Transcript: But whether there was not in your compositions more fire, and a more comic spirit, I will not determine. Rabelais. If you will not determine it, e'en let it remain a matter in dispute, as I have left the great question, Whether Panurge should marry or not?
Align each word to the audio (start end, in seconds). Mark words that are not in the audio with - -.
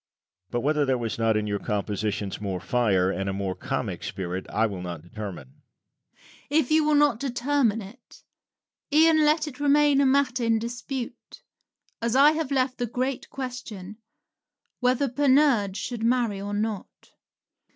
But 0.49 0.61
whether 0.61 0.83
there 0.83 0.97
was 0.97 1.19
not 1.19 1.37
in 1.37 1.45
your 1.45 1.59
compositions 1.59 2.41
more 2.41 2.59
fire, 2.59 3.11
and 3.11 3.29
a 3.29 3.33
more 3.33 3.53
comic 3.53 4.01
spirit, 4.03 4.49
I 4.49 4.65
will 4.65 4.81
not 4.81 5.03
determine. 5.03 5.61
Rabelais. 6.49 6.59
If 6.59 6.71
you 6.71 6.83
will 6.83 6.95
not 6.95 7.19
determine 7.19 7.83
it, 7.83 8.23
e'en 8.91 9.23
let 9.23 9.47
it 9.47 9.59
remain 9.59 10.01
a 10.01 10.07
matter 10.07 10.43
in 10.43 10.57
dispute, 10.57 11.43
as 12.01 12.15
I 12.15 12.31
have 12.31 12.49
left 12.49 12.79
the 12.79 12.87
great 12.87 13.29
question, 13.29 13.97
Whether 14.79 15.07
Panurge 15.07 15.77
should 15.77 16.01
marry 16.01 16.41
or 16.41 16.55
not? 16.55 17.11